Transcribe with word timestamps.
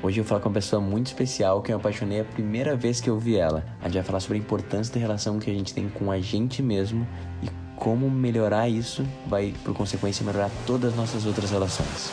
Hoje 0.00 0.20
eu 0.20 0.22
vou 0.22 0.28
falar 0.28 0.40
com 0.40 0.48
uma 0.48 0.54
pessoa 0.54 0.80
muito 0.80 1.08
especial 1.08 1.60
que 1.60 1.72
eu 1.72 1.76
me 1.76 1.80
apaixonei 1.80 2.20
a 2.20 2.24
primeira 2.24 2.76
vez 2.76 3.00
que 3.00 3.10
eu 3.10 3.18
vi 3.18 3.36
ela. 3.36 3.64
A 3.80 3.86
gente 3.86 3.94
vai 3.94 4.04
falar 4.04 4.20
sobre 4.20 4.38
a 4.38 4.40
importância 4.40 4.94
da 4.94 5.00
relação 5.00 5.40
que 5.40 5.50
a 5.50 5.52
gente 5.54 5.74
tem 5.74 5.88
com 5.88 6.12
a 6.12 6.20
gente 6.20 6.62
mesmo 6.62 7.04
e 7.42 7.48
como 7.74 8.08
melhorar 8.08 8.68
isso 8.68 9.04
vai, 9.26 9.52
por 9.64 9.74
consequência, 9.74 10.24
melhorar 10.24 10.50
todas 10.64 10.92
as 10.92 10.96
nossas 10.96 11.26
outras 11.26 11.50
relações. 11.50 12.12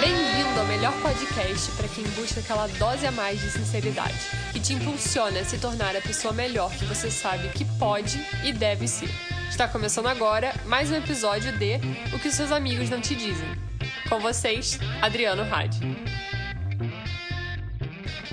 Bem-vindo 0.00 0.58
ao 0.58 0.66
melhor 0.66 0.94
podcast 1.02 1.70
para 1.72 1.88
quem 1.88 2.04
busca 2.16 2.40
aquela 2.40 2.68
dose 2.68 3.06
a 3.06 3.12
mais 3.12 3.38
de 3.42 3.50
sinceridade, 3.50 4.18
que 4.50 4.60
te 4.60 4.72
impulsiona 4.72 5.40
a 5.40 5.44
se 5.44 5.58
tornar 5.58 5.94
a 5.94 6.00
pessoa 6.00 6.32
melhor 6.32 6.70
que 6.70 6.86
você 6.86 7.10
sabe 7.10 7.48
que 7.50 7.66
pode 7.78 8.18
e 8.42 8.50
deve 8.50 8.88
ser. 8.88 9.10
Está 9.50 9.68
começando 9.68 10.06
agora 10.06 10.54
mais 10.64 10.90
um 10.90 10.96
episódio 10.96 11.52
de 11.58 11.76
O 12.14 12.18
que 12.18 12.30
seus 12.30 12.50
amigos 12.50 12.88
não 12.88 13.00
te 13.00 13.14
dizem. 13.14 13.73
Com 14.08 14.20
vocês, 14.20 14.78
Adriano 15.00 15.42
Hadi. 15.42 15.80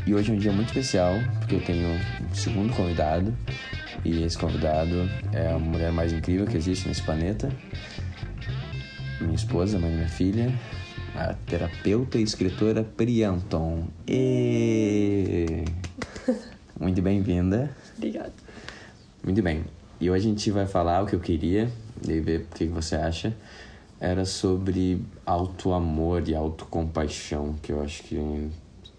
E 0.06 0.14
hoje 0.14 0.32
é 0.32 0.36
um 0.36 0.38
dia 0.38 0.52
muito 0.52 0.68
especial, 0.68 1.14
porque 1.40 1.56
eu 1.56 1.64
tenho 1.64 1.88
um 1.88 2.36
segundo 2.36 2.76
convidado. 2.76 3.36
E 4.04 4.24
esse 4.24 4.38
convidado 4.38 5.10
é 5.32 5.52
a 5.52 5.58
mulher 5.58 5.92
mais 5.92 6.12
incrível 6.12 6.46
que 6.46 6.58
existe 6.58 6.88
nesse 6.88 7.02
planeta. 7.02 7.50
Minha 9.22 9.36
esposa, 9.36 9.80
mãe 9.80 9.92
da 9.92 9.96
minha 9.98 10.10
filha, 10.10 10.54
a 11.16 11.34
terapeuta 11.46 12.18
e 12.18 12.24
escritora 12.24 12.84
Prianton. 12.84 13.88
E... 14.08 15.64
Muito 16.80 17.02
bem-vinda. 17.02 17.72
Obrigada. 17.96 18.34
Muito 19.24 19.42
bem. 19.42 19.64
E 20.02 20.10
hoje 20.10 20.28
a 20.28 20.30
gente 20.30 20.52
vai 20.52 20.66
falar 20.66 21.04
o 21.04 21.06
que 21.06 21.16
eu 21.16 21.20
queria, 21.20 21.72
e 22.08 22.20
ver 22.20 22.42
o 22.42 22.56
que 22.56 22.66
você 22.66 22.96
acha. 22.96 23.34
Era 24.02 24.26
sobre 24.26 25.00
auto-amor 25.24 26.28
e 26.28 26.34
autocompaixão, 26.34 27.54
que 27.62 27.72
eu 27.72 27.84
acho 27.84 28.02
que 28.02 28.18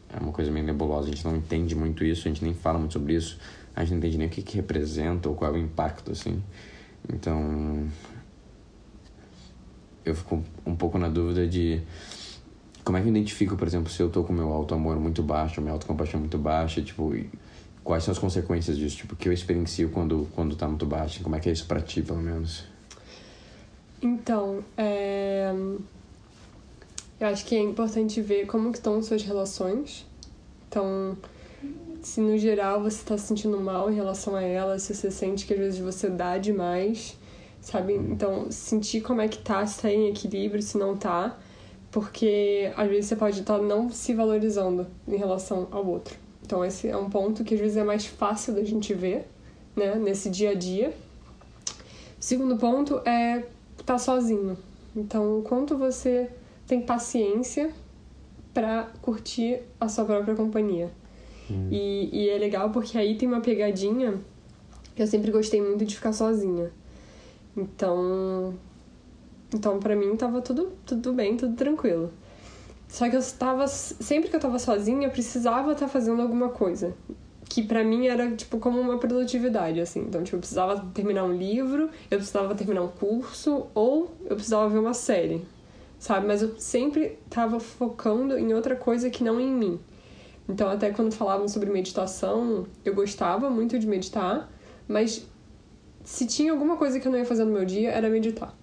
é 0.08 0.20
uma 0.20 0.30
coisa 0.30 0.48
meio 0.48 0.64
nebulosa. 0.64 1.08
A 1.08 1.10
gente 1.10 1.24
não 1.24 1.36
entende 1.36 1.74
muito 1.74 2.04
isso, 2.04 2.28
a 2.28 2.30
gente 2.30 2.44
nem 2.44 2.54
fala 2.54 2.78
muito 2.78 2.92
sobre 2.92 3.14
isso. 3.14 3.36
A 3.74 3.80
gente 3.80 3.90
não 3.90 3.98
entende 3.98 4.16
nem 4.16 4.28
o 4.28 4.30
que, 4.30 4.42
que 4.42 4.54
representa 4.54 5.28
ou 5.28 5.34
qual 5.34 5.50
é 5.50 5.54
o 5.54 5.58
impacto, 5.58 6.12
assim. 6.12 6.40
Então, 7.12 7.88
eu 10.04 10.14
fico 10.14 10.44
um 10.64 10.76
pouco 10.76 10.96
na 10.98 11.08
dúvida 11.08 11.48
de 11.48 11.82
como 12.84 12.96
é 12.96 13.00
que 13.00 13.08
eu 13.08 13.10
identifico, 13.10 13.56
por 13.56 13.66
exemplo, 13.66 13.90
se 13.90 14.00
eu 14.00 14.08
tô 14.08 14.22
com 14.22 14.32
meu 14.32 14.52
auto-amor 14.52 15.00
muito 15.00 15.20
baixo, 15.20 15.60
minha 15.60 15.72
autocompaixão 15.72 16.20
muito 16.20 16.38
baixa, 16.38 16.80
tipo, 16.80 17.12
quais 17.82 18.04
são 18.04 18.12
as 18.12 18.18
consequências 18.20 18.78
disso? 18.78 18.98
Tipo, 18.98 19.14
o 19.14 19.16
que 19.16 19.28
eu 19.28 19.32
experiencio 19.32 19.88
quando, 19.90 20.28
quando 20.32 20.54
tá 20.54 20.68
muito 20.68 20.86
baixo? 20.86 21.24
Como 21.24 21.34
é 21.34 21.40
que 21.40 21.48
é 21.48 21.52
isso 21.52 21.66
pra 21.66 21.80
ti, 21.80 22.02
pelo 22.02 22.22
menos? 22.22 22.70
Então, 24.02 24.64
é... 24.76 25.54
eu 27.20 27.26
acho 27.28 27.44
que 27.46 27.54
é 27.54 27.60
importante 27.60 28.20
ver 28.20 28.46
como 28.46 28.72
que 28.72 28.78
estão 28.78 29.00
suas 29.00 29.22
relações. 29.22 30.04
Então, 30.68 31.16
se 32.02 32.20
no 32.20 32.36
geral 32.36 32.82
você 32.82 32.96
está 32.96 33.16
se 33.16 33.28
sentindo 33.28 33.60
mal 33.60 33.90
em 33.90 33.94
relação 33.94 34.34
a 34.34 34.42
ela, 34.42 34.76
se 34.80 34.92
você 34.92 35.08
sente 35.08 35.46
que 35.46 35.54
às 35.54 35.58
vezes 35.60 35.78
você 35.78 36.10
dá 36.10 36.36
demais, 36.36 37.16
sabe? 37.60 37.94
Então, 37.94 38.50
sentir 38.50 39.02
como 39.02 39.20
é 39.20 39.28
que 39.28 39.38
tá, 39.38 39.64
se 39.64 39.80
tá 39.80 39.88
em 39.90 40.08
equilíbrio, 40.08 40.60
se 40.60 40.76
não 40.76 40.96
tá, 40.96 41.38
porque 41.92 42.72
às 42.76 42.88
vezes 42.88 43.06
você 43.06 43.16
pode 43.16 43.40
estar 43.40 43.58
não 43.58 43.88
se 43.88 44.14
valorizando 44.14 44.88
em 45.06 45.16
relação 45.16 45.68
ao 45.70 45.86
outro. 45.86 46.16
Então, 46.44 46.64
esse 46.64 46.88
é 46.88 46.96
um 46.96 47.08
ponto 47.08 47.44
que 47.44 47.54
às 47.54 47.60
vezes 47.60 47.76
é 47.76 47.84
mais 47.84 48.04
fácil 48.04 48.52
da 48.54 48.64
gente 48.64 48.92
ver, 48.94 49.28
né, 49.76 49.94
nesse 49.94 50.28
dia 50.28 50.50
a 50.50 50.54
dia. 50.54 50.92
O 52.18 52.24
segundo 52.24 52.56
ponto 52.56 53.00
é 53.06 53.44
tá 53.84 53.98
sozinho. 53.98 54.56
Então, 54.94 55.42
quanto 55.42 55.76
você 55.76 56.30
tem 56.66 56.80
paciência 56.80 57.72
para 58.52 58.88
curtir 59.00 59.60
a 59.80 59.88
sua 59.88 60.04
própria 60.04 60.34
companhia. 60.34 60.90
Hum. 61.50 61.68
E, 61.70 62.08
e 62.12 62.28
é 62.28 62.38
legal 62.38 62.70
porque 62.70 62.96
aí 62.98 63.16
tem 63.16 63.28
uma 63.28 63.40
pegadinha 63.40 64.20
que 64.94 65.02
eu 65.02 65.06
sempre 65.06 65.30
gostei 65.30 65.60
muito 65.60 65.84
de 65.84 65.94
ficar 65.94 66.12
sozinha. 66.12 66.70
Então, 67.56 68.54
então 69.54 69.78
para 69.78 69.96
mim 69.96 70.16
tava 70.16 70.40
tudo, 70.40 70.72
tudo 70.86 71.12
bem, 71.12 71.36
tudo 71.36 71.56
tranquilo. 71.56 72.12
Só 72.88 73.08
que 73.08 73.16
eu 73.16 73.20
estava 73.20 73.66
sempre 73.66 74.28
que 74.28 74.36
eu 74.36 74.40
tava 74.40 74.58
sozinha, 74.58 75.06
eu 75.06 75.10
precisava 75.10 75.72
estar 75.72 75.86
tá 75.86 75.92
fazendo 75.92 76.20
alguma 76.20 76.50
coisa, 76.50 76.94
que 77.52 77.62
para 77.62 77.84
mim 77.84 78.06
era 78.06 78.30
tipo 78.30 78.58
como 78.58 78.80
uma 78.80 78.96
produtividade 78.96 79.78
assim. 79.78 80.00
Então, 80.00 80.24
tipo, 80.24 80.36
eu 80.36 80.40
precisava 80.40 80.86
terminar 80.94 81.24
um 81.24 81.36
livro, 81.36 81.90
eu 82.10 82.16
precisava 82.16 82.54
terminar 82.54 82.80
um 82.80 82.88
curso 82.88 83.66
ou 83.74 84.10
eu 84.24 84.36
precisava 84.36 84.70
ver 84.70 84.78
uma 84.78 84.94
série. 84.94 85.44
Sabe? 85.98 86.26
Mas 86.26 86.40
eu 86.40 86.58
sempre 86.58 87.18
tava 87.28 87.60
focando 87.60 88.38
em 88.38 88.54
outra 88.54 88.74
coisa 88.74 89.10
que 89.10 89.22
não 89.22 89.38
em 89.38 89.52
mim. 89.52 89.78
Então, 90.48 90.66
até 90.66 90.92
quando 90.92 91.12
falavam 91.12 91.46
sobre 91.46 91.68
meditação, 91.68 92.66
eu 92.86 92.94
gostava 92.94 93.50
muito 93.50 93.78
de 93.78 93.86
meditar, 93.86 94.50
mas 94.88 95.28
se 96.02 96.26
tinha 96.26 96.52
alguma 96.52 96.78
coisa 96.78 96.98
que 96.98 97.06
eu 97.06 97.12
não 97.12 97.18
ia 97.18 97.26
fazer 97.26 97.44
no 97.44 97.52
meu 97.52 97.66
dia, 97.66 97.90
era 97.90 98.08
meditar. 98.08 98.56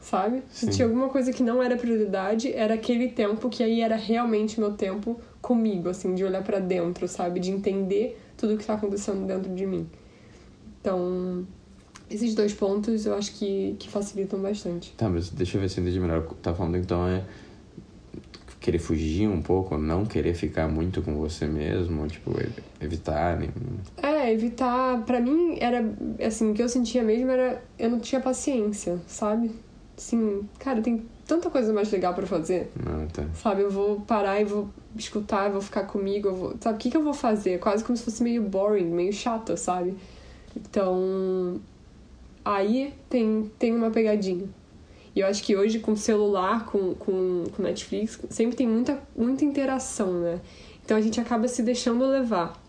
Sabe? 0.00 0.42
Sim. 0.48 0.66
Se 0.66 0.72
tinha 0.72 0.86
alguma 0.88 1.10
coisa 1.10 1.34
que 1.34 1.42
não 1.42 1.62
era 1.62 1.76
prioridade, 1.76 2.50
era 2.50 2.74
aquele 2.74 3.08
tempo 3.08 3.50
que 3.50 3.62
aí 3.62 3.82
era 3.82 3.94
realmente 3.94 4.58
meu 4.58 4.72
tempo 4.72 5.20
comigo, 5.42 5.90
assim, 5.90 6.14
de 6.14 6.24
olhar 6.24 6.42
para 6.42 6.58
dentro, 6.58 7.06
sabe? 7.06 7.38
De 7.38 7.50
entender 7.50 8.18
tudo 8.42 8.54
o 8.54 8.58
que 8.58 8.66
tá 8.66 8.74
acontecendo 8.74 9.24
dentro 9.24 9.54
de 9.54 9.64
mim. 9.64 9.88
Então, 10.80 11.46
esses 12.10 12.34
dois 12.34 12.52
pontos 12.52 13.06
eu 13.06 13.14
acho 13.14 13.32
que, 13.34 13.76
que 13.78 13.88
facilitam 13.88 14.42
bastante. 14.42 14.92
Tá, 14.96 15.08
mas 15.08 15.30
deixa 15.30 15.56
eu 15.56 15.60
ver 15.60 15.68
se 15.68 15.78
eu 15.78 15.84
entendi 15.84 16.00
melhor. 16.00 16.26
Tá 16.42 16.52
falando 16.52 16.76
então 16.76 17.06
é 17.06 17.24
querer 18.58 18.80
fugir 18.80 19.28
um 19.28 19.40
pouco, 19.40 19.78
não 19.78 20.04
querer 20.04 20.34
ficar 20.34 20.68
muito 20.68 21.02
com 21.02 21.14
você 21.16 21.46
mesmo, 21.46 22.06
tipo, 22.08 22.32
evitar. 22.80 23.38
Né? 23.38 23.48
É, 24.02 24.32
evitar. 24.32 25.04
Pra 25.04 25.20
mim 25.20 25.56
era 25.60 25.84
assim, 26.24 26.50
o 26.50 26.54
que 26.54 26.62
eu 26.62 26.68
sentia 26.68 27.02
mesmo 27.04 27.30
era 27.30 27.62
eu 27.78 27.90
não 27.90 28.00
tinha 28.00 28.20
paciência, 28.20 29.00
sabe? 29.06 29.52
Assim, 29.96 30.48
cara, 30.58 30.80
tem 30.80 31.04
tanta 31.26 31.50
coisa 31.50 31.72
mais 31.72 31.90
legal 31.90 32.14
para 32.14 32.26
fazer. 32.26 32.70
Ah, 32.84 33.06
tá. 33.12 33.24
Sabe, 33.34 33.62
eu 33.62 33.70
vou 33.70 34.00
parar 34.00 34.40
e 34.40 34.44
vou 34.44 34.68
escutar, 34.96 35.46
eu 35.46 35.52
vou 35.52 35.60
ficar 35.60 35.84
comigo, 35.84 36.28
eu 36.28 36.34
vou. 36.34 36.56
Sabe, 36.60 36.76
o 36.76 36.78
que, 36.78 36.90
que 36.90 36.96
eu 36.96 37.02
vou 37.02 37.14
fazer? 37.14 37.58
Quase 37.58 37.84
como 37.84 37.96
se 37.96 38.04
fosse 38.04 38.22
meio 38.22 38.42
boring, 38.42 38.86
meio 38.86 39.12
chata, 39.12 39.56
sabe? 39.56 39.94
Então. 40.56 41.60
Aí 42.44 42.92
tem, 43.08 43.50
tem 43.58 43.74
uma 43.74 43.90
pegadinha. 43.90 44.48
E 45.14 45.20
eu 45.20 45.26
acho 45.26 45.42
que 45.44 45.56
hoje 45.56 45.78
com 45.78 45.92
o 45.92 45.96
celular, 45.96 46.64
com, 46.66 46.94
com, 46.94 47.44
com 47.54 47.62
Netflix, 47.62 48.18
sempre 48.30 48.56
tem 48.56 48.66
muita, 48.66 48.98
muita 49.14 49.44
interação, 49.44 50.20
né? 50.20 50.40
Então 50.84 50.96
a 50.96 51.00
gente 51.00 51.20
acaba 51.20 51.46
se 51.46 51.62
deixando 51.62 52.04
levar. 52.06 52.60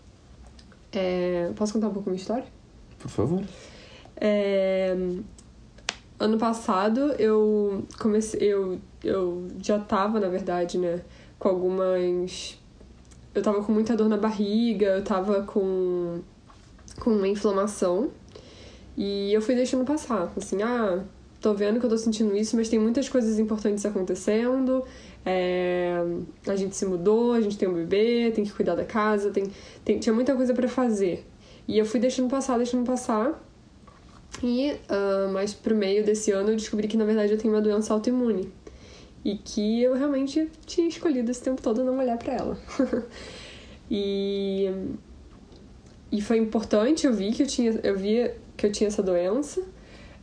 É... 0.92 1.50
Posso 1.56 1.72
contar 1.72 1.88
um 1.88 1.92
pouco 1.92 2.10
minha 2.10 2.20
história? 2.20 2.44
Por 2.98 3.10
favor. 3.10 3.42
É... 4.16 4.94
Ano 6.24 6.38
passado 6.38 7.14
eu 7.18 7.84
comecei. 8.00 8.40
Eu, 8.40 8.80
eu 9.04 9.46
já 9.60 9.78
tava, 9.78 10.18
na 10.18 10.28
verdade, 10.28 10.78
né? 10.78 11.02
Com 11.38 11.50
algumas. 11.50 12.58
Eu 13.34 13.42
tava 13.42 13.62
com 13.62 13.70
muita 13.70 13.94
dor 13.94 14.08
na 14.08 14.16
barriga, 14.16 14.86
eu 14.86 15.04
tava 15.04 15.42
com. 15.42 16.20
com 16.98 17.10
uma 17.10 17.28
inflamação. 17.28 18.10
E 18.96 19.34
eu 19.34 19.42
fui 19.42 19.54
deixando 19.54 19.84
passar. 19.84 20.32
Assim, 20.34 20.62
ah, 20.62 21.04
tô 21.42 21.52
vendo 21.52 21.78
que 21.78 21.84
eu 21.84 21.90
tô 21.90 21.98
sentindo 21.98 22.34
isso, 22.34 22.56
mas 22.56 22.70
tem 22.70 22.78
muitas 22.78 23.06
coisas 23.06 23.38
importantes 23.38 23.84
acontecendo. 23.84 24.82
É, 25.26 26.02
a 26.48 26.56
gente 26.56 26.74
se 26.74 26.86
mudou, 26.86 27.34
a 27.34 27.40
gente 27.42 27.58
tem 27.58 27.68
um 27.68 27.74
bebê, 27.74 28.32
tem 28.34 28.44
que 28.44 28.52
cuidar 28.52 28.76
da 28.76 28.84
casa, 28.86 29.30
tem, 29.30 29.44
tem 29.84 29.98
tinha 29.98 30.14
muita 30.14 30.34
coisa 30.34 30.54
para 30.54 30.68
fazer. 30.68 31.26
E 31.68 31.78
eu 31.78 31.84
fui 31.84 32.00
deixando 32.00 32.30
passar, 32.30 32.56
deixando 32.56 32.86
passar. 32.86 33.38
E 34.42 34.72
uh, 34.72 35.32
mais 35.32 35.54
pro 35.54 35.74
meio 35.74 36.04
desse 36.04 36.30
ano 36.32 36.50
eu 36.50 36.56
descobri 36.56 36.88
que 36.88 36.96
na 36.96 37.04
verdade 37.04 37.32
eu 37.32 37.38
tenho 37.38 37.54
uma 37.54 37.62
doença 37.62 37.94
autoimune. 37.94 38.52
E 39.24 39.36
que 39.36 39.82
eu 39.82 39.94
realmente 39.94 40.50
tinha 40.66 40.86
escolhido 40.86 41.30
esse 41.30 41.42
tempo 41.42 41.62
todo 41.62 41.82
não 41.82 41.98
olhar 41.98 42.18
para 42.18 42.34
ela. 42.34 42.58
e, 43.90 44.70
e 46.12 46.20
foi 46.20 46.38
importante, 46.38 47.06
eu 47.06 47.12
vi 47.12 47.32
que 47.32 47.42
eu 47.42 47.46
tinha, 47.46 47.80
eu 47.82 47.96
via 47.96 48.36
que 48.56 48.66
eu 48.66 48.72
tinha 48.72 48.88
essa 48.88 49.02
doença 49.02 49.62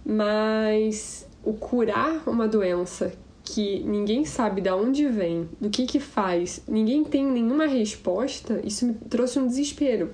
mas 0.06 1.28
o 1.44 1.54
curar 1.54 2.28
uma 2.28 2.48
doença 2.48 3.14
que 3.44 3.84
ninguém 3.84 4.24
sabe 4.26 4.62
de 4.62 4.72
onde 4.72 5.08
vem, 5.08 5.50
do 5.60 5.70
que 5.70 5.86
que 5.86 6.00
faz, 6.00 6.62
ninguém 6.68 7.04
tem 7.04 7.26
nenhuma 7.26 7.66
resposta, 7.66 8.62
isso 8.64 8.86
me 8.86 8.94
trouxe 8.94 9.40
um 9.40 9.48
desespero, 9.48 10.12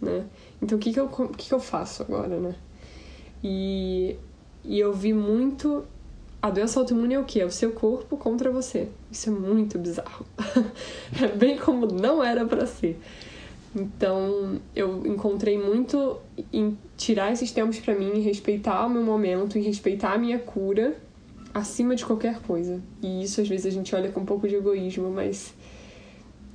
né? 0.00 0.26
Então 0.60 0.76
o 0.76 0.80
que 0.80 0.92
que 0.92 1.00
eu, 1.00 1.08
que 1.08 1.48
que 1.48 1.54
eu 1.54 1.60
faço 1.60 2.02
agora, 2.02 2.38
né? 2.38 2.54
E, 3.42 4.16
e 4.64 4.78
eu 4.78 4.92
vi 4.92 5.12
muito 5.12 5.84
a 6.42 6.50
doença 6.50 6.80
autoimune 6.80 7.14
é 7.14 7.18
o 7.18 7.24
que? 7.24 7.40
É 7.40 7.44
o 7.44 7.50
seu 7.50 7.72
corpo 7.72 8.16
contra 8.16 8.50
você. 8.50 8.88
Isso 9.10 9.28
é 9.28 9.32
muito 9.32 9.78
bizarro. 9.78 10.24
é 11.20 11.28
bem 11.28 11.58
como 11.58 11.86
não 11.86 12.24
era 12.24 12.46
para 12.46 12.66
ser. 12.66 12.98
Então, 13.76 14.58
eu 14.74 15.06
encontrei 15.06 15.58
muito 15.58 16.18
em 16.52 16.76
tirar 16.96 17.32
esses 17.32 17.52
tempos 17.52 17.78
para 17.78 17.94
mim, 17.94 18.12
em 18.16 18.20
respeitar 18.20 18.86
o 18.86 18.90
meu 18.90 19.02
momento, 19.02 19.58
em 19.58 19.62
respeitar 19.62 20.14
a 20.14 20.18
minha 20.18 20.38
cura 20.38 20.96
acima 21.52 21.94
de 21.94 22.04
qualquer 22.04 22.40
coisa. 22.40 22.80
E 23.02 23.22
isso 23.22 23.40
às 23.40 23.48
vezes 23.48 23.66
a 23.66 23.70
gente 23.70 23.94
olha 23.94 24.10
com 24.10 24.20
um 24.20 24.24
pouco 24.24 24.48
de 24.48 24.54
egoísmo, 24.54 25.10
mas 25.10 25.54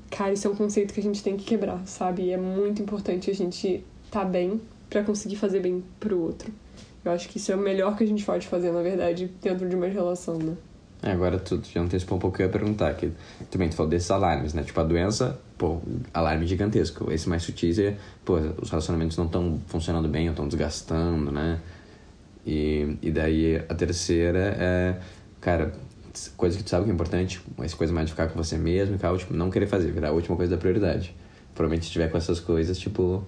cara, 0.10 0.34
isso 0.34 0.48
é 0.48 0.50
um 0.50 0.56
conceito 0.56 0.94
que 0.94 1.00
a 1.00 1.04
gente 1.04 1.22
tem 1.22 1.38
que 1.38 1.46
quebrar, 1.46 1.86
sabe? 1.86 2.24
E 2.24 2.32
é 2.32 2.38
muito 2.38 2.82
importante 2.82 3.30
a 3.30 3.36
gente 3.36 3.84
tá 4.10 4.26
bem 4.26 4.60
para 4.96 5.04
conseguir 5.04 5.36
fazer 5.36 5.60
bem 5.60 5.84
pro 6.00 6.18
outro. 6.18 6.50
Eu 7.04 7.12
acho 7.12 7.28
que 7.28 7.38
isso 7.38 7.52
é 7.52 7.56
o 7.56 7.58
melhor 7.58 7.98
que 7.98 8.04
a 8.06 8.08
gente 8.08 8.24
pode 8.24 8.48
fazer, 8.48 8.72
na 8.72 8.82
verdade, 8.82 9.30
dentro 9.42 9.68
de 9.68 9.76
uma 9.76 9.88
relação, 9.88 10.38
né? 10.38 10.56
É, 11.04 11.12
agora 11.12 11.38
tu 11.38 11.62
já 11.62 11.82
antecipou 11.82 12.18
um 12.18 12.22
pouco 12.22 12.36
o 12.36 12.38
que 12.38 12.44
eu 12.44 12.48
ia 12.48 12.52
perguntar, 12.52 12.94
que 12.94 13.12
também 13.52 13.68
tu 13.68 13.76
falou 13.76 13.90
desses 13.90 14.10
alarmes, 14.10 14.54
né? 14.54 14.64
Tipo, 14.64 14.80
a 14.80 14.84
doença, 14.86 15.38
pô, 15.58 15.82
alarme 16.14 16.48
gigantesco. 16.48 17.12
Esse 17.12 17.28
mais 17.28 17.44
sutis 17.44 17.78
é, 17.78 17.98
pô, 18.24 18.36
os 18.62 18.70
relacionamentos 18.70 19.18
não 19.18 19.26
estão 19.26 19.60
funcionando 19.68 20.08
bem, 20.08 20.28
ou 20.28 20.32
estão 20.32 20.48
desgastando, 20.48 21.30
né? 21.30 21.60
E, 22.46 22.96
e 23.02 23.12
daí 23.12 23.58
a 23.68 23.76
terceira 23.76 24.56
é, 24.58 25.00
cara, 25.42 25.74
coisa 26.38 26.58
que 26.58 26.64
tu 26.64 26.70
sabe 26.70 26.86
que 26.86 26.92
é 26.92 26.94
importante, 26.94 27.42
mas 27.58 27.74
coisa 27.74 27.92
mais 27.92 28.06
de 28.06 28.14
ficar 28.14 28.30
com 28.30 28.42
você 28.42 28.58
mesmo 28.58 28.96
e 28.96 28.98
tal, 28.98 29.18
tipo, 29.18 29.34
não 29.34 29.52
querer 29.52 29.68
fazer, 29.68 29.92
virar 29.92 30.08
a 30.08 30.14
última 30.14 30.38
coisa 30.38 30.56
da 30.56 30.58
prioridade. 30.58 31.14
Provavelmente 31.54 31.86
se 31.86 31.92
tiver 31.92 32.10
com 32.10 32.18
essas 32.18 32.40
coisas, 32.40 32.80
tipo, 32.80 33.26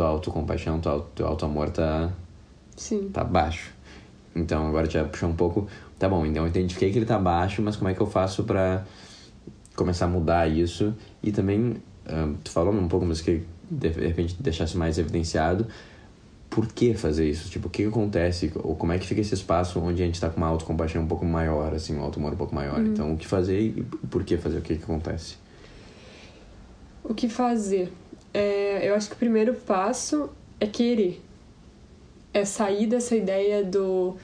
tua 0.00 0.08
autocompaixão, 0.08 0.80
tua, 0.80 1.06
teu 1.14 1.26
auto-amor 1.26 1.68
tá, 1.68 2.10
Sim. 2.74 3.10
tá 3.12 3.22
baixo. 3.22 3.70
Então 4.34 4.66
agora 4.66 4.88
já 4.88 5.04
puxou 5.04 5.28
um 5.28 5.34
pouco, 5.34 5.68
tá 5.98 6.08
bom, 6.08 6.24
então 6.24 6.44
eu 6.44 6.48
identifiquei 6.48 6.90
que 6.90 6.98
ele 6.98 7.04
tá 7.04 7.18
baixo, 7.18 7.60
mas 7.60 7.76
como 7.76 7.90
é 7.90 7.94
que 7.94 8.00
eu 8.00 8.06
faço 8.06 8.44
pra 8.44 8.84
começar 9.76 10.06
a 10.06 10.08
mudar 10.08 10.48
isso? 10.48 10.94
E 11.22 11.30
também, 11.30 11.76
uh, 12.06 12.34
tu 12.42 12.50
falou 12.50 12.72
um 12.72 12.88
pouco, 12.88 13.04
mas 13.04 13.20
que 13.20 13.42
de 13.70 13.88
repente 13.88 14.36
deixasse 14.40 14.74
mais 14.74 14.96
evidenciado, 14.96 15.66
por 16.48 16.66
que 16.66 16.94
fazer 16.94 17.28
isso? 17.28 17.50
Tipo, 17.50 17.68
o 17.68 17.70
que, 17.70 17.84
acontece? 17.84 18.50
Ou 18.56 18.74
como 18.74 18.92
é 18.92 18.98
que 18.98 19.06
fica 19.06 19.20
esse 19.20 19.34
espaço 19.34 19.78
onde 19.80 20.02
a 20.02 20.06
gente 20.06 20.14
está 20.14 20.30
com 20.30 20.38
uma 20.38 20.46
autocompaixão 20.46 21.02
um 21.02 21.06
pouco 21.06 21.26
maior, 21.26 21.74
assim, 21.74 21.94
um 21.94 22.00
auto-amor 22.02 22.32
um 22.32 22.36
pouco 22.36 22.54
maior? 22.54 22.80
Uhum. 22.80 22.86
Então, 22.86 23.12
o 23.12 23.16
que 23.18 23.26
fazer 23.26 23.60
e 23.60 23.82
por 24.10 24.24
que 24.24 24.38
fazer? 24.38 24.58
O 24.58 24.62
que, 24.62 24.76
que 24.76 24.82
acontece? 24.82 25.36
O 27.04 27.14
que 27.14 27.28
fazer? 27.28 27.92
É, 28.32 28.88
eu 28.88 28.94
acho 28.94 29.08
que 29.08 29.14
o 29.14 29.18
primeiro 29.18 29.54
passo 29.54 30.30
é 30.58 30.66
querer. 30.66 31.20
É 32.32 32.44
sair 32.44 32.86
dessa 32.86 33.16
ideia 33.16 33.64
do 33.64 34.16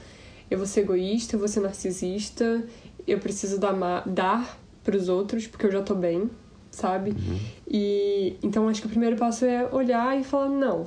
eu 0.49 0.57
vou 0.57 0.67
ser 0.67 0.81
egoísta, 0.81 1.35
eu 1.35 1.39
vou 1.39 1.47
ser 1.47 1.59
narcisista, 1.59 2.63
eu 3.05 3.19
preciso 3.19 3.59
dar, 3.59 3.73
dar 4.07 4.57
pros 4.83 5.09
outros 5.09 5.45
porque 5.45 5.65
eu 5.65 5.71
já 5.71 5.81
tô 5.81 5.93
bem, 5.93 6.29
sabe? 6.71 7.11
Uhum. 7.11 7.39
E 7.69 8.37
então 8.41 8.69
acho 8.69 8.81
que 8.81 8.87
o 8.87 8.89
primeiro 8.89 9.17
passo 9.17 9.45
é 9.45 9.67
olhar 9.73 10.17
e 10.17 10.23
falar: 10.23 10.49
não, 10.49 10.85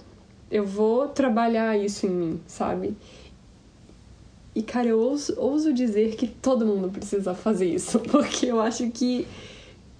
eu 0.50 0.66
vou 0.66 1.08
trabalhar 1.08 1.76
isso 1.76 2.06
em 2.06 2.11
mim, 2.11 2.40
sabe? 2.46 2.96
E, 4.52 4.62
cara, 4.62 4.88
eu 4.88 4.99
ouso, 4.99 5.34
ouso 5.38 5.73
dizer 5.73 6.16
que 6.16 6.26
todo 6.26 6.66
mundo 6.66 6.90
precisa 6.90 7.34
fazer 7.34 7.73
isso, 7.73 8.00
porque 8.11 8.46
eu 8.46 8.61
acho 8.61 8.90
que 8.90 9.26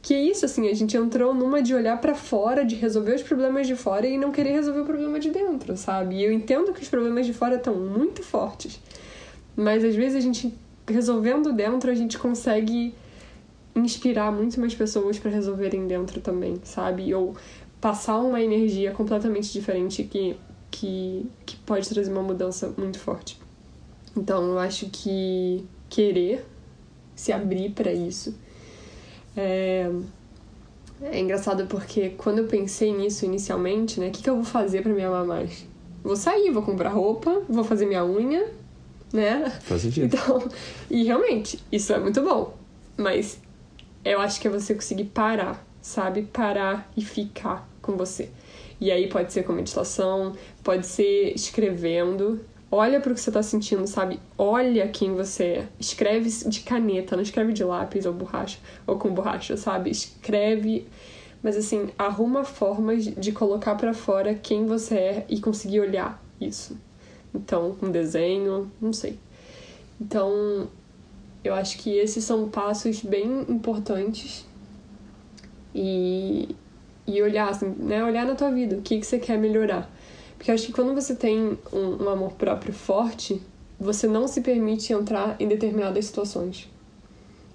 que 0.03 0.15
é 0.15 0.23
isso, 0.23 0.47
assim, 0.47 0.69
a 0.69 0.75
gente 0.75 0.97
entrou 0.97 1.35
numa 1.35 1.63
de 1.63 1.75
olhar 1.75 2.01
para 2.01 2.15
fora, 2.15 2.65
de 2.65 2.75
resolver 2.75 3.15
os 3.15 3.23
problemas 3.23 3.67
de 3.67 3.77
fora 3.77 4.07
e 4.07 4.17
não 4.17 4.33
querer 4.33 4.53
resolver 4.53 4.81
o 4.81 4.85
problema 4.85 5.21
de 5.21 5.31
dentro, 5.31 5.77
sabe? 5.77 6.17
E 6.17 6.25
eu 6.25 6.33
entendo 6.33 6.73
que 6.73 6.83
os 6.83 6.89
problemas 6.89 7.27
de 7.27 7.35
fora 7.35 7.57
estão 7.57 7.75
muito 7.75 8.23
fortes, 8.23 8.81
mas 9.55 9.85
às 9.85 9.95
vezes 9.95 10.17
a 10.17 10.21
gente, 10.21 10.55
resolvendo 10.89 11.53
dentro, 11.53 11.91
a 11.91 11.95
gente 11.95 12.19
consegue 12.19 12.95
inspirar 13.75 14.33
muito 14.33 14.59
mais 14.59 14.75
pessoas 14.75 15.19
para 15.19 15.31
resolverem 15.31 15.87
dentro 15.87 16.21
também, 16.21 16.59
sabe? 16.65 17.15
Ou 17.15 17.37
passar 17.81 18.19
uma 18.19 18.41
energia 18.41 18.93
completamente 18.93 19.53
diferente 19.53 20.05
que, 20.05 20.37
que, 20.71 21.27
que 21.47 21.57
pode 21.59 21.89
trazer 21.89 22.11
uma 22.11 22.23
mudança 22.23 22.73
muito 22.77 22.99
forte. 22.99 23.39
Então, 24.17 24.45
eu 24.51 24.59
acho 24.59 24.87
que 24.91 25.65
querer 25.89 26.45
se 27.15 27.33
abrir 27.33 27.71
para 27.71 27.93
isso. 27.93 28.35
É, 29.37 29.91
é 31.03 31.19
engraçado 31.19 31.67
porque 31.67 32.11
quando 32.11 32.39
eu 32.39 32.47
pensei 32.47 32.93
nisso 32.93 33.25
inicialmente, 33.25 34.01
né? 34.01 34.09
O 34.09 34.11
que, 34.11 34.23
que 34.23 34.31
eu 34.31 34.37
vou 34.37 34.45
fazer 34.45 34.83
para 34.83 34.93
me 34.93 35.03
amar 35.03 35.25
mais? 35.25 35.67
Vou 36.03 36.17
sair, 36.17 36.51
vou 36.51 36.63
comprar 36.63 36.91
roupa, 36.91 37.43
vou 37.49 37.65
fazer 37.65 37.87
minha 37.87 38.05
unha, 38.05 38.49
né? 39.13 39.51
Faz 39.63 39.83
sentido. 39.83 40.05
Então, 40.07 40.49
e 40.91 41.05
realmente, 41.05 41.59
isso 41.71 41.93
é 41.93 41.99
muito 41.99 42.23
bom. 42.23 42.55
Mas 42.97 43.41
eu 44.05 44.21
acho 44.21 44.41
que 44.41 44.49
é 44.49 44.51
você 44.51 44.75
conseguir 44.75 45.05
parar, 45.05 45.65
sabe? 45.81 46.23
Parar 46.23 46.91
e 46.97 47.05
ficar 47.05 47.69
com 47.83 47.97
você. 47.97 48.31
E 48.81 48.91
aí 48.91 49.09
pode 49.09 49.33
ser 49.33 49.43
com 49.43 49.53
meditação, 49.53 50.35
pode 50.65 50.87
ser 50.87 51.35
escrevendo. 51.35 52.41
Olha 52.73 53.01
para 53.01 53.11
o 53.11 53.15
que 53.15 53.21
você 53.21 53.31
está 53.31 53.43
sentindo, 53.43 53.85
sabe? 53.87 54.21
Olha 54.39 54.87
quem 54.87 55.15
você 55.15 55.45
é. 55.45 55.69
Escreve 55.79 56.31
de 56.49 56.61
caneta, 56.61 57.17
não 57.17 57.23
escreve 57.23 57.53
de 57.53 57.65
lápis 57.65 58.07
ou 58.07 58.13
borracha, 58.13 58.59
ou 58.87 58.97
com 58.97 59.13
borracha, 59.13 59.57
sabe? 59.57 59.91
Escreve, 59.91 60.87
mas 61.43 61.57
assim, 61.57 61.91
arruma 61.99 62.45
formas 62.45 63.05
de 63.05 63.33
colocar 63.33 63.75
para 63.75 63.93
fora 63.93 64.35
quem 64.35 64.67
você 64.67 64.95
é 64.95 65.27
e 65.29 65.41
conseguir 65.41 65.81
olhar 65.81 66.23
isso. 66.41 66.77
Então, 67.35 67.77
um 67.83 67.91
desenho, 67.91 68.71
não 68.81 68.93
sei. 68.93 69.19
Então, 70.01 70.69
eu 71.43 71.55
acho 71.55 71.77
que 71.79 71.91
esses 71.91 72.23
são 72.23 72.49
passos 72.49 73.03
bem 73.03 73.47
importantes 73.49 74.47
e 75.75 76.55
e 77.07 77.21
olhar, 77.23 77.49
assim, 77.49 77.75
né? 77.79 78.05
Olhar 78.05 78.25
na 78.25 78.37
tua 78.37 78.53
vida, 78.53 78.77
o 78.77 78.83
que, 78.83 79.01
que 79.01 79.07
você 79.07 79.19
quer 79.19 79.37
melhorar. 79.37 79.91
Porque 80.41 80.51
eu 80.51 80.55
acho 80.55 80.65
que 80.65 80.73
quando 80.73 80.95
você 80.95 81.15
tem 81.15 81.59
um, 81.71 82.03
um 82.03 82.09
amor 82.09 82.33
próprio 82.33 82.73
forte, 82.73 83.43
você 83.79 84.07
não 84.07 84.27
se 84.27 84.41
permite 84.41 84.91
entrar 84.91 85.37
em 85.39 85.47
determinadas 85.47 86.07
situações. 86.07 86.67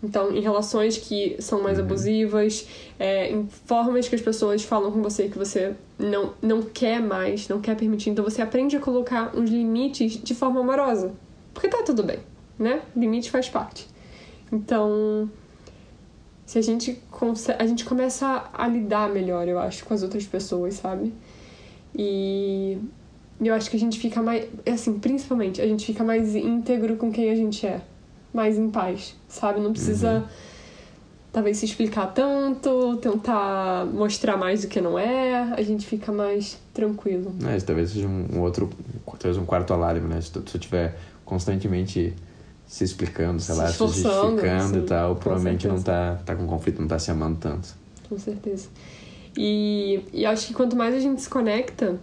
Então, 0.03 0.31
em 0.31 0.39
relações 0.39 0.95
que 0.95 1.35
são 1.39 1.63
mais 1.63 1.79
uhum. 1.79 1.85
abusivas, 1.85 2.67
é, 2.99 3.31
em 3.31 3.47
formas 3.47 4.07
que 4.07 4.13
as 4.13 4.21
pessoas 4.21 4.63
falam 4.63 4.91
com 4.91 5.01
você 5.01 5.27
que 5.27 5.35
você 5.35 5.73
não, 5.97 6.35
não 6.39 6.61
quer 6.61 7.01
mais, 7.01 7.47
não 7.47 7.59
quer 7.59 7.75
permitir. 7.75 8.11
Então, 8.11 8.23
você 8.23 8.39
aprende 8.39 8.77
a 8.77 8.79
colocar 8.79 9.35
uns 9.35 9.49
limites 9.49 10.21
de 10.21 10.35
forma 10.35 10.59
amorosa. 10.59 11.11
Porque 11.55 11.67
tá 11.67 11.81
tudo 11.81 12.03
bem, 12.03 12.19
né? 12.59 12.83
Limite 12.95 13.31
faz 13.31 13.49
parte. 13.49 13.87
Então, 14.51 15.27
se 16.45 16.59
a 16.59 16.61
gente 16.61 17.01
a 17.57 17.65
gente 17.65 17.83
começa 17.83 18.47
a 18.53 18.67
lidar 18.67 19.09
melhor, 19.09 19.47
eu 19.47 19.57
acho, 19.57 19.83
com 19.85 19.95
as 19.95 20.03
outras 20.03 20.27
pessoas, 20.27 20.75
sabe? 20.75 21.11
E 21.97 22.77
eu 23.39 23.53
acho 23.53 23.69
que 23.69 23.77
a 23.77 23.80
gente 23.80 24.00
fica 24.00 24.21
mais, 24.21 24.45
assim, 24.71 25.00
principalmente, 25.00 25.62
a 25.62 25.68
gente 25.68 25.86
fica 25.86 26.03
mais 26.03 26.36
íntegro 26.36 26.95
com 26.97 27.12
quem 27.12 27.30
a 27.30 27.36
gente 27.36 27.65
é, 27.65 27.81
mais 28.33 28.57
em 28.57 28.69
paz, 28.69 29.15
sabe? 29.27 29.59
Não 29.59 29.71
precisa 29.71 30.19
uhum. 30.19 30.24
talvez 31.31 31.57
se 31.57 31.65
explicar 31.65 32.07
tanto, 32.07 32.97
tentar 32.97 33.86
mostrar 33.86 34.38
mais 34.38 34.61
do 34.61 34.68
que 34.68 34.81
não 34.81 34.99
é, 34.99 35.54
a 35.54 35.61
gente 35.61 35.85
fica 35.85 36.11
mais 36.11 36.57
tranquilo. 36.73 37.33
É, 37.47 37.57
talvez 37.59 37.92
seja 37.92 38.07
um 38.07 38.42
outro, 38.42 38.69
talvez 39.06 39.37
um 39.37 39.45
quarto 39.45 39.73
alarme, 39.73 40.07
né? 40.07 40.19
Se 40.21 40.31
tu, 40.31 40.49
se 40.49 40.59
tiver 40.59 40.97
constantemente 41.23 42.14
se 42.68 42.83
explicando, 42.83 43.40
sei 43.42 43.56
se 43.56 43.61
lá, 43.61 43.68
se 43.68 43.78
justificando 43.78 44.80
e 44.80 44.81
tal, 44.83 45.16
provavelmente 45.16 45.68
não 45.68 45.81
tá, 45.81 46.19
tá 46.25 46.35
com 46.35 46.47
conflito, 46.47 46.81
não 46.81 46.87
tá 46.87 46.99
se 46.99 47.11
amando 47.11 47.37
tanto. 47.40 47.75
Com 48.09 48.18
certeza. 48.18 48.68
E, 49.37 50.01
e 50.13 50.25
acho 50.25 50.47
que 50.47 50.54
quanto 50.54 50.75
mais 50.75 50.95
a 50.95 50.99
gente 50.99 51.21
se 51.21 51.30
conecta, 51.30 51.99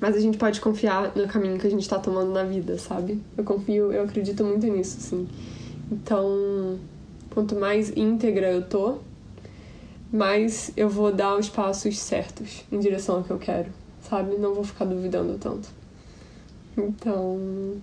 mais 0.00 0.16
a 0.16 0.20
gente 0.20 0.36
pode 0.38 0.60
confiar 0.60 1.12
no 1.16 1.26
caminho 1.26 1.58
que 1.58 1.66
a 1.66 1.70
gente 1.70 1.88
tá 1.88 1.98
tomando 1.98 2.30
na 2.32 2.44
vida, 2.44 2.78
sabe? 2.78 3.20
Eu 3.36 3.44
confio, 3.44 3.92
eu 3.92 4.02
acredito 4.02 4.44
muito 4.44 4.66
nisso, 4.66 4.98
assim. 5.00 5.28
Então, 5.90 6.78
quanto 7.30 7.56
mais 7.56 7.90
íntegra 7.96 8.50
eu 8.50 8.62
tô, 8.62 8.98
mais 10.12 10.70
eu 10.76 10.88
vou 10.88 11.12
dar 11.12 11.36
os 11.36 11.48
passos 11.48 11.98
certos 11.98 12.64
em 12.70 12.78
direção 12.78 13.16
ao 13.16 13.24
que 13.24 13.30
eu 13.30 13.38
quero, 13.38 13.70
sabe? 14.08 14.36
Não 14.36 14.54
vou 14.54 14.64
ficar 14.64 14.84
duvidando 14.84 15.38
tanto. 15.38 15.68
Então, 16.76 17.80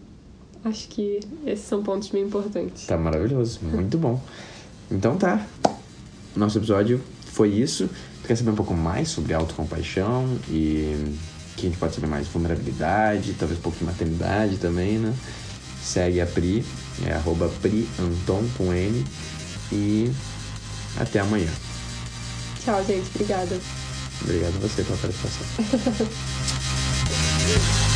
Acho 0.66 0.88
que 0.88 1.20
esses 1.46 1.64
são 1.64 1.84
pontos 1.84 2.10
bem 2.10 2.24
importantes. 2.24 2.88
Tá 2.88 2.98
maravilhoso, 2.98 3.60
muito 3.62 4.00
bom. 4.00 4.20
Então 4.90 5.16
tá. 5.16 5.46
Nosso 6.36 6.58
episódio 6.58 7.00
foi 7.24 7.50
isso. 7.50 7.88
Tu 8.26 8.30
quer 8.30 8.38
saber 8.38 8.50
um 8.50 8.56
pouco 8.56 8.74
mais 8.74 9.10
sobre 9.10 9.36
autocompaixão 9.36 10.40
e 10.50 11.14
que 11.56 11.68
a 11.68 11.70
gente 11.70 11.78
pode 11.78 11.94
saber 11.94 12.08
mais 12.08 12.28
vulnerabilidade, 12.28 13.36
talvez 13.38 13.60
um 13.60 13.62
pouco 13.62 13.78
de 13.78 13.84
maternidade 13.84 14.58
também, 14.58 14.98
né? 14.98 15.14
Segue 15.84 16.20
a 16.20 16.26
Pri, 16.26 16.66
é 17.06 17.12
arroba 17.14 17.48
prianton 17.62 18.44
com 18.58 18.74
N 18.74 19.06
e 19.72 20.12
até 20.98 21.20
amanhã. 21.20 21.52
Tchau, 22.64 22.84
gente. 22.84 23.08
Obrigada. 23.14 23.62
Obrigado 24.24 24.56
a 24.56 24.60
você 24.60 24.84
pela 24.84 24.98
participação. 24.98 25.46